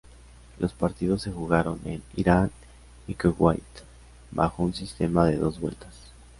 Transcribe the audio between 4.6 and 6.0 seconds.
un sistema de dos vueltas.